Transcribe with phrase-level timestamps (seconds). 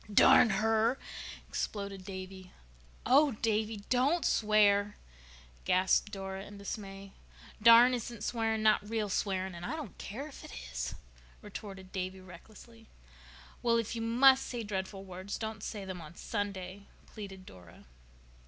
[0.11, 0.97] "Darn her,"
[1.47, 2.51] exploded Davy.
[3.05, 4.97] "Oh, Davy, don't swear,"
[5.63, 7.11] gasped Dora in dismay.
[7.61, 9.53] "'Darn' isn't swearing—not real swearing.
[9.53, 10.95] And I don't care if it is,"
[11.43, 12.87] retorted Davy recklessly.
[13.61, 17.85] "Well, if you must say dreadful words don't say them on Sunday," pleaded Dora.